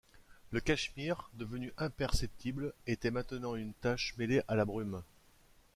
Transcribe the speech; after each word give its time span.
Le 0.49 0.59
Cashmere, 0.59 1.29
devenu 1.35 1.71
imperceptible, 1.77 2.73
était 2.87 3.11
maintenant 3.11 3.53
une 3.55 3.75
tache 3.75 4.15
mêlée 4.17 4.41
à 4.47 4.55
la 4.55 4.65
brume. 4.65 5.03